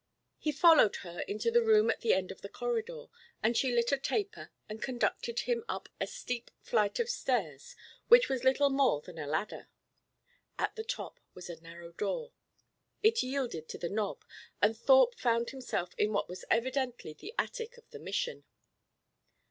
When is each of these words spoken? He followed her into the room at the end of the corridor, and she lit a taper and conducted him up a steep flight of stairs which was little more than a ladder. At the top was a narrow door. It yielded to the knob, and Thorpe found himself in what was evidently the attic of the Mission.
He 0.39 0.51
followed 0.51 0.95
her 1.05 1.19
into 1.27 1.51
the 1.51 1.61
room 1.61 1.91
at 1.91 2.01
the 2.01 2.15
end 2.15 2.31
of 2.31 2.41
the 2.41 2.49
corridor, 2.49 3.05
and 3.43 3.55
she 3.55 3.71
lit 3.71 3.91
a 3.91 3.99
taper 3.99 4.49
and 4.67 4.81
conducted 4.81 5.41
him 5.41 5.63
up 5.69 5.89
a 5.99 6.07
steep 6.07 6.49
flight 6.59 6.99
of 6.99 7.07
stairs 7.07 7.75
which 8.07 8.27
was 8.27 8.43
little 8.43 8.71
more 8.71 9.01
than 9.01 9.19
a 9.19 9.27
ladder. 9.27 9.67
At 10.57 10.75
the 10.75 10.83
top 10.83 11.19
was 11.35 11.51
a 11.51 11.61
narrow 11.61 11.91
door. 11.91 12.33
It 13.03 13.21
yielded 13.21 13.69
to 13.69 13.77
the 13.77 13.89
knob, 13.89 14.25
and 14.59 14.75
Thorpe 14.75 15.13
found 15.19 15.51
himself 15.51 15.93
in 15.99 16.11
what 16.13 16.27
was 16.27 16.45
evidently 16.49 17.13
the 17.13 17.35
attic 17.37 17.77
of 17.77 17.87
the 17.91 17.99
Mission. 17.99 18.43